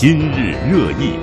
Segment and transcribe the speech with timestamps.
[0.00, 1.18] 今日热议。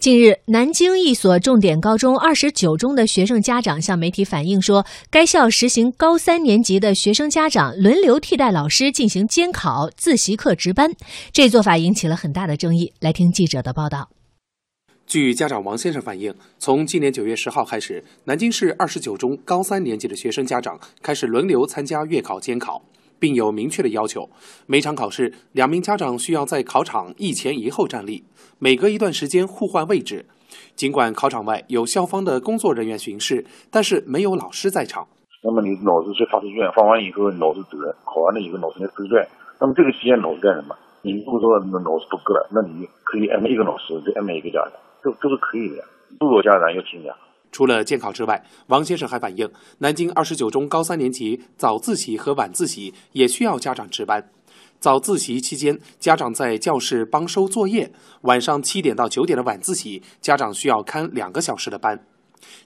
[0.00, 10.90] 近日，南京一所重点高中二十九中的学生家长向媒体反映说，该校实行高三年级的学生家长轮流替代老师进行监考、自习课值班，
[11.30, 12.92] 这做法引起了很大的争议。
[12.98, 14.10] 来听记者的报道。
[15.06, 22.82] 据家长王先生反映，从今年九月十号开始，南京市二十九中高三年级的学生家长开始轮流参加月考监考。
[23.20, 24.28] 并有明确的要求，
[24.66, 28.24] 每场考试，两名家长需要在考场一前一后站立，
[28.58, 30.26] 每隔一段时间互换位置。
[30.74, 35.06] 尽管考场外有校方的工作人员巡视，但是没有老师在场。
[35.44, 39.28] 那么你老师去发试卷，发完以后老师走了，考完了以后老师来收卷。
[39.60, 40.74] 那么这个期间老师干什么？
[41.02, 44.72] 你如果说老师不够了，那你可以安排一个老师，就安排一个家长，
[45.04, 45.84] 这这是可以的。
[46.18, 47.14] 如果家长要请假。
[47.52, 54.30] 除了监考之外，王先生还反映，南京二十九中高三年级早自习和晚自习也需要家长值班。
[54.78, 57.90] 早自习期间，家长在教室帮收作业；
[58.22, 62.06] 晚上七点到九点的晚自习，家长需要看两个小时的班。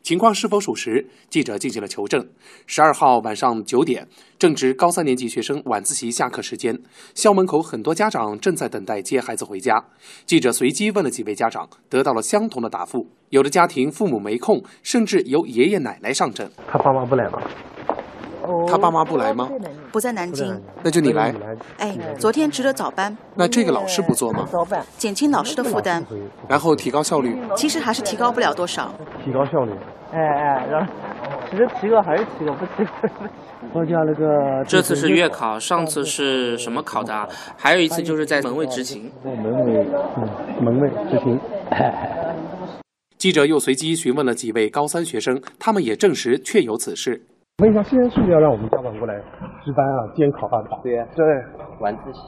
[0.02, 1.06] 情况是否属实？
[1.30, 2.28] 记者进行了求证。
[2.66, 4.06] 十二号晚上九点，
[4.38, 6.78] 正值高三年级学生晚自习下课时间，
[7.14, 9.84] 校门口很多家长正在等待接孩子回家。
[10.26, 16.50] 记者随机问了几位家长，得到了相同的答复：有的家庭父母没空，甚至由爷爷奶奶上阵。
[16.68, 17.40] 他爸妈不来吗？
[18.68, 19.48] 他爸妈不来吗？
[19.92, 21.34] 不在南京，那就你来。
[21.78, 24.48] 哎，昨天值了早班，那这个老师不做吗？
[24.98, 26.04] 减轻老师的负担，
[26.48, 27.36] 然后提高效率。
[27.56, 28.92] 其实还是提高不了多少。
[29.24, 29.72] 提高效率？
[30.12, 30.86] 哎哎，让，
[31.50, 33.26] 其实提高还是提高，不提高。
[33.72, 37.28] 我家那个这次是月考，上次是什么考的？
[37.56, 39.10] 还有一次就是在门卫执勤。
[39.24, 39.34] 门
[39.66, 41.40] 卫，嗯，门卫执勤。
[43.18, 47.22] 记者又随机询问了几位高三学生，他们也证实确有此事。
[47.62, 49.14] 问一下，现在是不是要让我们家长过来
[49.64, 50.60] 值班啊、监考啊？
[50.82, 51.24] 对对，
[51.78, 52.18] 晚自习，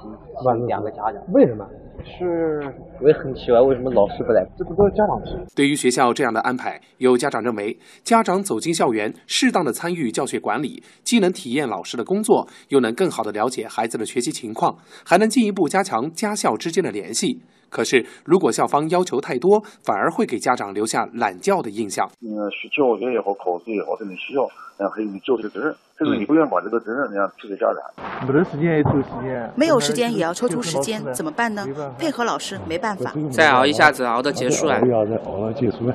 [0.44, 1.14] 晚两个家长。
[1.32, 1.66] 为什么？
[2.04, 2.62] 是
[3.02, 4.46] 我也很奇怪，为什么老师不来？
[4.56, 5.36] 这不都是家长事？
[5.56, 17.42] 对于学校这样的安排，有家长认为，家长走进校园，适当的参与教学管理，既能体验老师的工作，又能更好的了解孩子的学习情况，还能进一步加强家校之间的联系。
[17.76, 22.08] 可是，如果校方要求太多，反而会给家长留下懒觉的印象。
[22.22, 24.44] 嗯，学教学也好，考试也好，这你需要，
[24.78, 28.26] 嗯，还有你教学的责任，甚至你不愿意把这个责任这样推给家长。
[28.26, 31.66] 没得时间也抽时间，没有时间也要抽出时间，怎么办呢？
[31.98, 34.80] 配合老师没办法，再熬一下子熬到结束啊！
[34.80, 35.92] 不要再熬到，结束。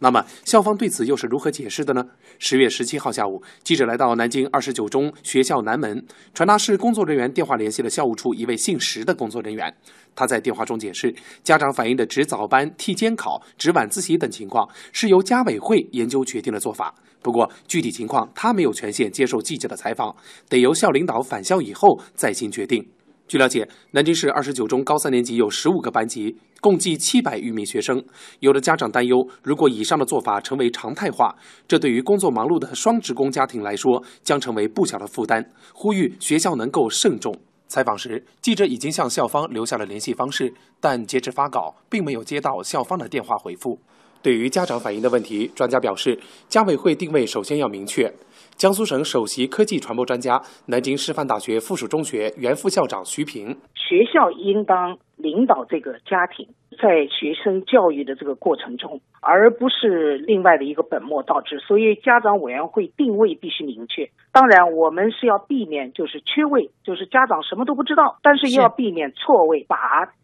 [0.00, 2.04] 那么，校方对此又是如何解释的呢？
[2.38, 9.74] 十月十七号下午，记者来到南京二十九中学校南门，传达室工作人员电话联系了校务处一位姓石的工作人员。
[10.18, 11.14] 他在电话中解释，
[11.44, 16.92] 家长反映的值早班、替监考、值晚自习等情况是由家委会研究决定的做法。
[17.22, 20.16] 不过，具体情况他没有权限接受记者的采访，
[20.48, 22.84] 得由校领导返校以后再行决定。
[23.28, 28.02] 据了解，南京市二十九中高三年级有十五个班级，共计七百余名学生。
[28.40, 31.36] 有的家长担忧，如果以上的做法成为常态化，
[31.68, 37.32] 这对于工作忙碌的双职工家庭来说将成为不小的负担，呼吁学校能够慎重。
[37.68, 43.78] 采访时，记者已经向校方留下了联系方式，但截至发稿，并没有接到校方的电话回复。
[44.20, 46.18] 对于家长反映的问题，专家表示，
[46.48, 48.12] 家委会定位首先要明确。
[48.56, 56.48] 江苏省首席科技传播专家、南京师范大学附属中学原副校长徐平：学校应当领导这个家庭，
[56.80, 61.58] 在学生教育的这个过程中，而不是另外的一个本末倒置。
[61.58, 64.08] 所以，家长委员会定位必须明确。
[64.32, 69.76] 当然，我们是要避免就是缺位，就是家长什么都不知道，但是又要避免错位，把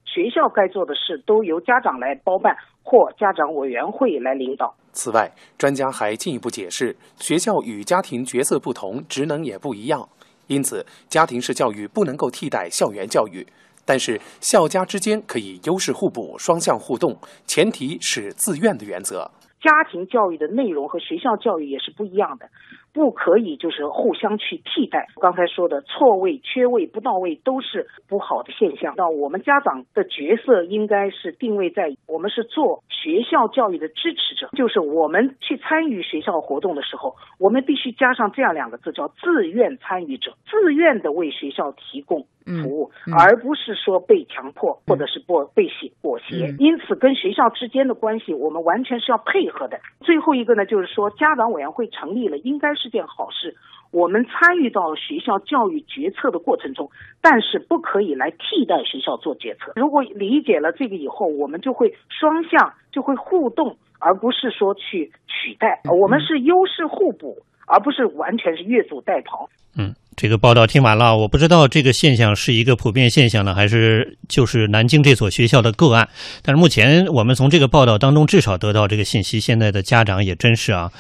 [0.05, 4.75] 学校该做的事都由家长来包办或家长委员会来领导。
[4.93, 10.09] 此外，专家还进一步解释，学校与家庭角色不同，职能也不一样，
[10.47, 13.45] 因此家庭式教育不能够替代校园教育，
[13.87, 19.31] 但是校家之间可以优势互补、双向互动，前提是自愿的原则。
[19.61, 22.49] 家庭教育的内容和学校教育也是不一样的。
[22.93, 25.09] 不可以就是互相去替代。
[25.21, 28.95] 刚才说的错位、缺位、不到位都是不好的现象。
[28.97, 46.55] 那我们家长的角色应该是定位在我们是做学校教育的支持者，就是我们去参与学校活动的时候，我们必须加上这样两个字，叫自愿参与者，自愿的为学校提供服务，而不是说被强迫或者是不被胁裹挟。
[46.59, 49.81] 因此，跟学校之间的关系，我们完全是要配合的。
[50.01, 52.75] 最后一个呢，就是说家长委员会成立了，应该。
[52.77, 53.55] 是件好事，
[53.93, 56.91] 我们参与到学校教育决策的过程中，
[57.23, 59.73] 但是不可以来替代学校做决策。
[59.77, 65.81] 如果理解了这个以后，我们就会双向，就会互动，而不是说去取代。
[65.85, 67.39] 我们是优势互补，
[67.69, 69.49] 而不是完全是越俎代庖。
[69.79, 76.09] 嗯，这个报道听完了，我不知道这个现象是一个普遍现象呢，还是就是南京这所学校的个案。
[76.43, 80.91] 但是目前我们从这个报道当中至少得到这个信息，现在的家长也真是啊，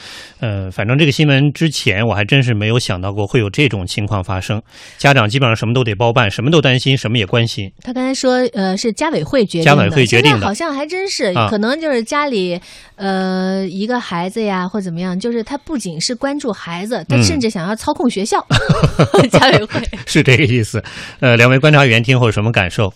[0.40, 4.60] 呃，反正这个新闻之前我还真是没有想到过会有这种情况发生。
[4.98, 7.70] 家长基本上什么都得包办，什么都担心，什么也关心。
[7.82, 12.60] 他刚才说，呃，是家委会决定的，家委会决定的，好像还真是，可能就是家里
[12.96, 18.44] 呃一个孩子呀，或怎么样，就是他不仅是关注孩子，他甚至想要操控学校。
[19.30, 20.82] 家委会 是这个意思，
[21.20, 22.92] 呃，两位观察员听后有什么感受？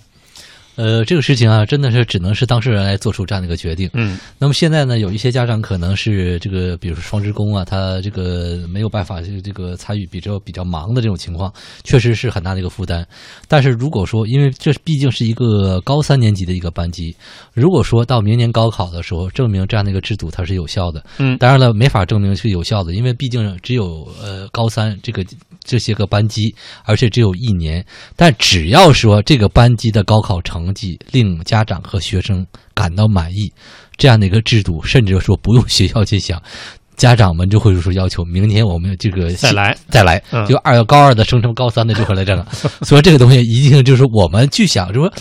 [0.78, 3.90] 呃，这个事情啊，真的是只能是当事人来做出这样的一个决定。
[3.94, 11.52] 嗯，那么现在呢，有一些家长可能是这个，比如说双职工啊，他这个没有办法这个这个参与比较比较忙的这种情况，
[11.82, 13.04] 确实是很大的一个负担。
[13.48, 17.12] 但是如果说，因为这毕竟是一个高三年级的一个班级，
[17.54, 25.24] 如果说到明年高考的时候证明这样的一个制度它是有效的，嗯，当然了，没法证明是有效的，因为毕竟只有呃高三这个
[25.68, 26.52] 这些个班级，
[26.84, 27.84] 而且只有一年。
[28.16, 32.44] 但只要说这个班级的高考成绩令家长和学生
[32.74, 33.52] 感到满意，
[33.96, 36.42] 这样的一个制度，甚至说不用学校去想，
[36.96, 39.76] 家长们就会说要求明年我们这个再来。
[39.88, 42.44] 再来，就二高二的升成高三的就会来这个，
[42.82, 45.12] 所以这个东西一定就是我们去想，就说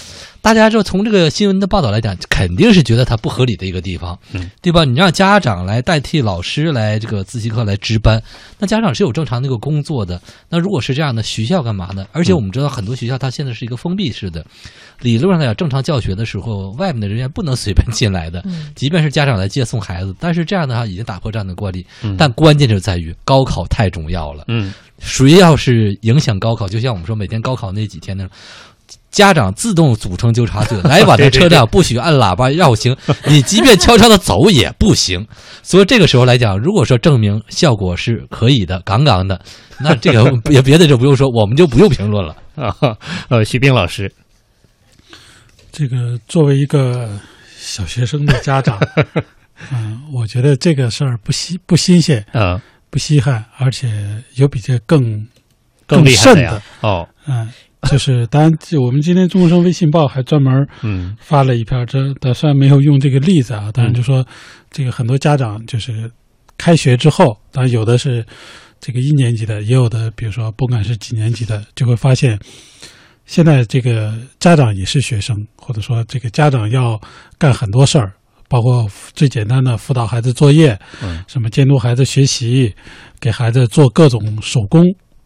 [0.48, 4.86] 大家就从这个新闻的报道来讲，肯定是觉得它不合理的一个地方，嗯，对吧？
[4.86, 8.22] 你让家长来代替老师来这个自习课来值班，
[8.58, 12.08] 那家长是有正常的一个工作的，那如果是这样的，学校干嘛呢？
[12.14, 14.46] 而且我们知道很多学校它现在是一个封闭式的。
[15.02, 18.42] 理论上来讲，正常教学的时候，外面的人员不能随便进来的。
[18.74, 21.86] 即便是家长来接送孩子，但是这样的话已经打破这样的惯例。
[22.18, 24.46] 但关键就在于高考太重要了。
[24.48, 28.28] 嗯，谁要是影响高考，就像我们说每天高考那几天呢，
[29.10, 32.96] 家长自动组成纠察队来把这车辆不许按喇叭绕行，
[33.26, 35.28] 你即便悄悄的走也不行。
[35.64, 39.42] 所以这个时候来讲，如果说证明效果是可以的、杠杠的，
[39.80, 42.76] 那这个别别的就不用说，我们就不用评论了 啊。
[43.30, 44.12] 呃，徐冰老师。
[45.72, 47.10] 这个作为一个
[47.56, 48.80] 小学生的家长，
[49.72, 53.90] 嗯，我觉得这个事儿不新不新鲜啊，不稀罕，而且
[54.36, 55.28] 有比这更
[55.86, 57.48] 更甚的哦，嗯，
[57.90, 58.52] 就是当然，
[58.82, 64.26] 我们今天中国生微信报还专门嗯发了一篇，这但虽然没有用这个例子啊，但是就说
[64.72, 66.12] 这个很多家长就是
[66.58, 68.26] 开学之后，当然有的是
[68.80, 72.40] 这个一年级的，也有的比如说不管是几年级的，就会发现。
[73.30, 76.98] 现在这个家长也是学生，或者说这个家长要
[77.38, 78.14] 干很多事儿，
[78.48, 82.74] 包括最简单的辅导孩子作业，嗯，什么监督孩子学习，
[83.20, 84.82] 给孩子做各种手工，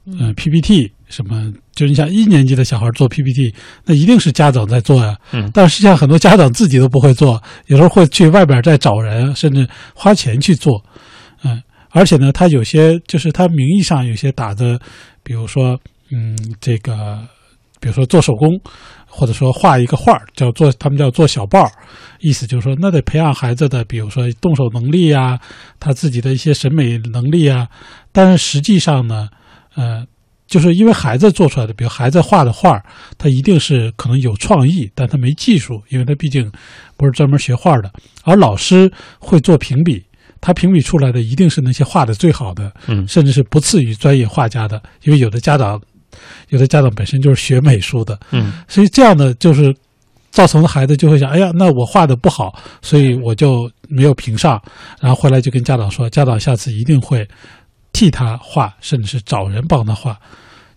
[0.07, 3.53] 嗯，PPT 什么，就你像一年级的小孩做 PPT，
[3.85, 10.83] 那一定是家长在做呀，嗯，但实际上很多家长自己都不会做，有时候会去外边再找人，甚至花钱去做，
[11.43, 14.79] 嗯，而且呢，他有些就是他名义上有些打的，
[15.23, 15.79] 比如说，
[16.11, 17.19] 嗯，这个。
[17.83, 18.47] 比如说做手工，
[19.07, 21.67] 或者说画一个画叫做他们叫做小报
[22.19, 25.39] 意思就是说，那得培养孩子的，比如说动手能力啊，
[25.79, 27.67] 他自己的一些审美能力啊。
[28.11, 29.29] 但是实际上呢，
[29.73, 30.05] 呃，
[30.51, 32.79] 就是因为孩子做出来的，比如孩子画的画
[33.17, 36.51] 他一定是可能有创意，但他没技术，因为他毕竟
[36.97, 37.89] 不是专门学画的。
[38.23, 40.03] 而老师会做评比，
[40.41, 45.81] 他评比出来的一定是那些画的最好的，嗯，甚至是不次于专业画家的，因为有的家长。
[46.49, 49.73] 有的家长本身就是学美术的，嗯，所以这样的就是
[50.29, 54.61] 造成的孩子就会想，哎呀，那我画的不好，所以我就没有评上，
[54.99, 57.25] 然后回来就跟家长说，家长下次一定会
[57.93, 60.19] 替他画，甚至是找人帮他画。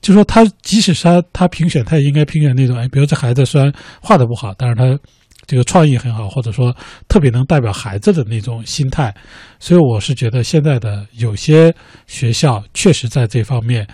[0.01, 4.85] 就说他即使是他他评选，他也应该评选那种，哎，比如这孩子虽然画的不好，但是他
[5.47, 6.75] 这个创意很好，或者说
[7.09, 9.15] 特别能代表孩子的那种心态。
[9.59, 11.75] 所以我是觉得现在的有些
[12.07, 13.87] 学校确实在这方面。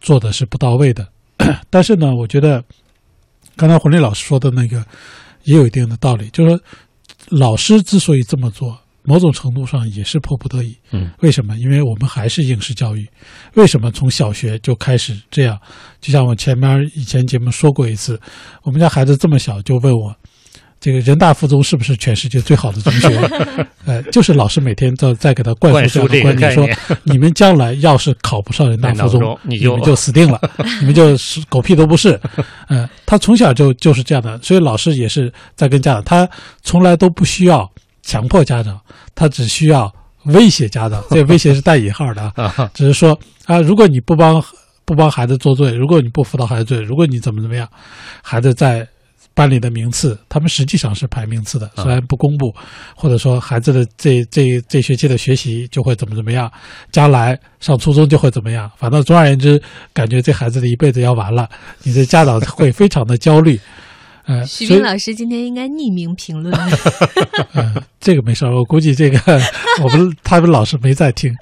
[0.00, 1.04] 做的是不到位的，
[1.70, 2.62] 但是呢，我觉得
[3.56, 4.86] 刚才混丽老师说的那个
[5.42, 6.60] 也有一定的道理，就是说
[7.30, 8.78] 老师之所以这么做，
[9.08, 10.76] 某种程度上也是迫不得已。
[10.90, 11.56] 嗯，为什么？
[11.56, 13.08] 因为我们还是应试教育。
[13.54, 15.58] 为什么从小学就开始这样？
[16.00, 18.20] 就像我前面以前节目说过一次，
[18.62, 20.14] 我们家孩子这么小就问我。
[20.80, 23.08] 这个人大附中是不是全世界最好的中学？
[23.84, 30.40] 呃，就是老师每天在在给他灌输这样的观念， 说你们将来要是考不上人大附中， 你们就死定了，
[30.78, 32.20] 你们就是狗屁都不是。
[32.68, 36.30] 嗯，他从小就就是这样的，所以老师也是在跟家长，他
[36.62, 37.68] 从来都不需要
[38.08, 38.80] 强迫家长，
[39.14, 39.92] 他只需要
[40.24, 44.42] 威胁家长， 这威胁是带引号的啊， 只是说啊，如果你不帮
[44.86, 47.68] 不帮孩子做作业，如果你不辅导孩子作业，如果你怎么怎么样，
[48.22, 48.88] 孩子在。
[49.34, 52.52] 班里的名次，他们实际上是排名次的，虽然不公布，
[52.96, 56.50] 或者说孩子的这这这学期的学习就会怎么怎么样，
[56.90, 59.62] 将来上初中就会怎么样，反正总而言之，
[59.92, 61.48] 感觉这孩子的一辈子要完了，
[61.84, 63.60] 你的家长会非常的焦虑。
[64.28, 66.54] 呃，徐斌老师今天应该匿名评论。
[67.54, 69.18] 呃，这个没事我估计这个
[69.82, 71.34] 我们他们老师没在听，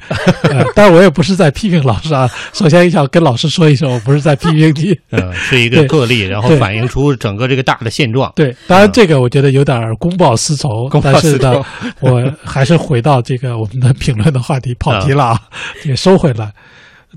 [0.44, 2.30] 呃，但我也不是在批评老师啊。
[2.52, 8.32] 首先，想跟老师说一声，我不是在批评你， 呃，是一个个例，然后反映出整个这个大的现状。
[8.36, 11.60] 对，当然这个我觉得有点公报私仇，但是呢，
[11.98, 15.40] 我还是回到这个我们的评论的话题，跑题了啊，
[15.84, 16.52] 也收回来。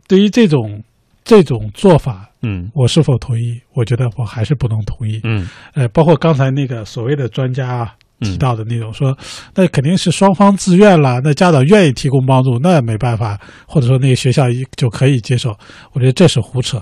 [0.07, 0.81] 对于这种
[1.23, 2.28] 这种做法。
[2.41, 3.60] 嗯，我是否同意？
[3.74, 5.19] 我觉得我还是不能同意。
[5.24, 7.89] 嗯，呃，包括刚才那个所谓的专家
[8.22, 9.17] 提到的那种说，
[9.55, 14.46] 那肯定是双方自愿了，那家长愿意提供帮助，那没办法，或者说那个学校
[14.77, 15.53] 就可以接受。
[15.91, 16.81] 我觉得这是胡扯。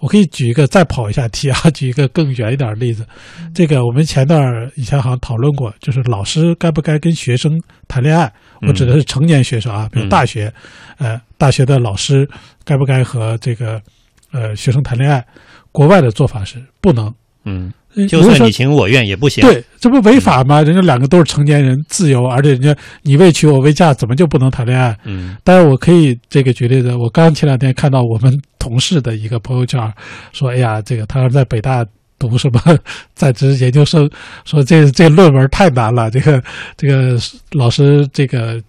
[0.00, 3.06] 我可以举一个再跑一下题啊， 举一个更远一点的例子。
[3.54, 4.42] 这个我们前段
[4.74, 7.52] 以前好像讨论过，就是老师该不该跟学生
[7.86, 8.32] 谈恋爱？
[8.66, 10.50] 我指的是成年学生啊，比如大学，
[10.96, 12.26] 呃，大学的老师
[12.64, 13.80] 该不该和这个？
[14.32, 15.24] 呃，学生谈恋爱，
[15.72, 17.12] 国外的做法是不能。
[17.44, 17.72] 嗯，
[18.08, 19.42] 就算你情我愿也不行。
[19.42, 20.62] 对，这不违法吗？
[20.62, 24.96] 人家两个都是成年人，自由，而且人家你未娶我未嫁，怎么就不能谈恋爱？
[25.04, 25.36] 嗯。
[25.42, 29.80] 但是我可以这个举例子，我刚前两天看到我们同事的一个朋友圈，
[30.32, 31.84] 说：“哎呀，这个他在北大
[32.18, 32.60] 读什么
[33.14, 34.08] 在职研究生，
[34.44, 36.42] 说这这论文太难了，这个
[36.76, 37.18] 这个
[37.52, 38.62] 老师这个。”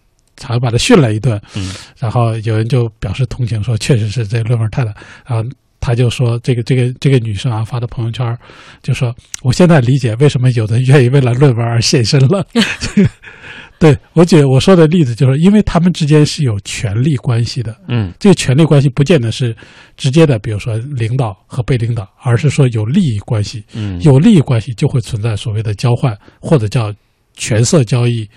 [0.43, 4.93] 好像把他训了一顿，嗯，然后有人就表示同情，说确实是这论文太难。
[5.25, 8.37] 然后他就说，这个这个这个女生啊发的朋友圈，
[8.83, 12.45] 就说我现在理解为什么有的愿意为了论文而献身了。
[13.79, 19.55] 对我举我说的例子就是，因为他们之间是有权力关系的，嗯，这个权力关系不见得是
[19.97, 26.93] 直接的，比如说领导和被领导，而是说有利益关系，嗯，有利益关系就会存在所谓的交换或者叫
[27.33, 28.29] 权色交易。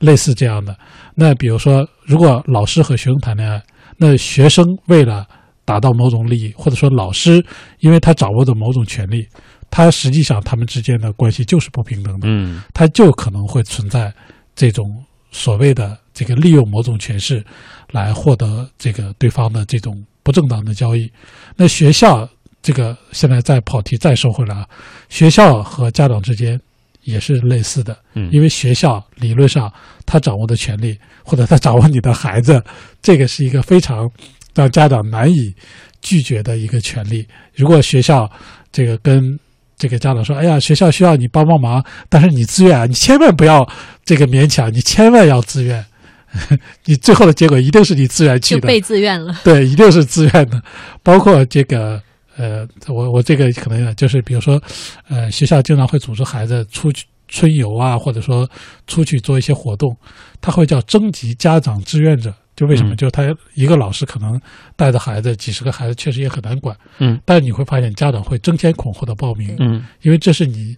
[0.00, 0.76] 类似这样的，
[1.14, 3.62] 那比如说，如果老师和学生谈恋爱，
[3.98, 5.26] 那学生为了
[5.64, 7.44] 达到某种利益，或者说老师
[7.80, 9.28] 因为他掌握着某种权利，
[9.70, 14.12] 他实际上他们之间的关系就是不平等的，嗯，他就可能会存在
[14.56, 14.84] 这种
[15.30, 17.44] 所谓的这个利用某种权势
[17.92, 21.12] 来获得这个对方的这种不正当的交易。
[21.56, 22.26] 那学校
[22.62, 24.66] 这个现在再跑题再说回来啊，
[25.10, 26.58] 学校和家长之间。
[27.04, 29.72] 也是类似的，嗯，因为学校理论上
[30.04, 32.62] 他掌握的权利，或者他掌握你的孩子，
[33.00, 34.10] 这个是一个非常
[34.54, 35.54] 让家长难以
[36.02, 37.26] 拒绝的一个权利。
[37.54, 38.30] 如果学校
[38.70, 39.38] 这个跟
[39.76, 43.66] 这个家长说：“哎呀，学校需要你帮帮忙，但是你自愿啊，你千万不要
[44.04, 45.84] 这个勉强，你千万要自愿。”
[46.84, 49.36] 你最后的结果一定是你自愿去的，被自愿了。
[49.42, 50.62] 对，一定是自愿的，
[51.02, 52.00] 包括这个。
[52.36, 54.60] 呃，我我这个可能就是，比如说，
[55.08, 58.48] 呃，学校经常会组织孩子出去春游啊，或者说
[58.86, 59.96] 出去做一些活动，
[60.40, 62.32] 他会叫征集家长志愿者。
[62.56, 62.94] 就为什么？
[62.94, 63.22] 就他
[63.54, 64.38] 一个老师可能
[64.76, 66.76] 带着孩子几十个孩子，确实也很难管。
[66.98, 67.18] 嗯。
[67.24, 69.56] 但你会发现，家长会争先恐后的报名。
[69.60, 69.82] 嗯。
[70.02, 70.76] 因为这是你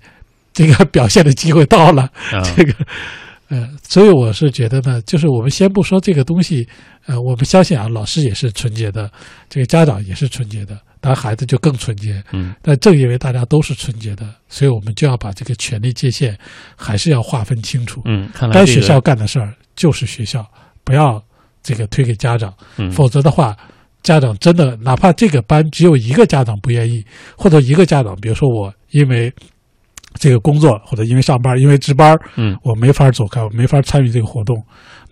[0.52, 2.08] 这个 表现的机会到了。
[2.54, 2.72] 这个，
[3.48, 6.64] 呃，所以我是觉得呢，就是我们先不说这个东西，
[7.06, 9.10] 呃，我们相信啊，老师也是纯洁的，
[9.48, 10.78] 这个家长也是纯洁的。
[11.02, 16.38] 当孩子就更纯洁，嗯，但正因为大家都是纯洁的，所以我们就要把这个权力界限
[16.76, 20.46] 还是要划分清楚，嗯，该学校干的事儿就是学校，
[20.84, 21.20] 不要
[21.60, 23.56] 这个推给家长，嗯，否则的话，
[24.04, 27.04] 家长真的哪怕这个班只有一个家长不愿意，
[27.36, 29.32] 或者一个家长，比如说我因为
[30.14, 34.62] 这个工作或者因为上班因为值班，嗯，我没法走开，我没法参与这个活动，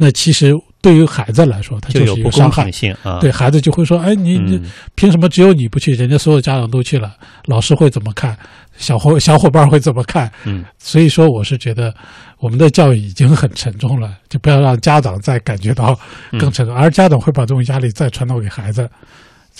[0.00, 0.52] 那其实。
[0.82, 3.18] 对于孩子来说，他就是一个伤害性啊。
[3.20, 4.58] 对孩子就会说：“哎，你你
[4.94, 5.92] 凭什么只有你不去？
[5.92, 7.14] 人家所有家长都去了，
[7.44, 8.34] 老师会怎么看？
[8.78, 11.94] 小伙小伙伴会怎么看？”嗯，所以说，我是觉得
[12.38, 15.94] 我们的教育已经很沉重了，就不要让家长再感觉到
[16.38, 18.88] 更沉重，而家长会把这种压力再传导给孩子。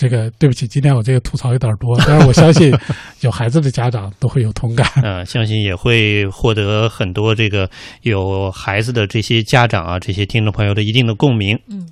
[0.01, 2.73] 这个对不起，今天我这个吐槽有点多，但是我相信
[3.19, 4.87] 有孩子的家长都会有同感。
[5.03, 7.69] 啊， 相信也会获得很多这个
[8.01, 11.55] 有孩子的这些家长啊，这些听众朋友的一定的共鸣。
[11.69, 11.87] 嗯。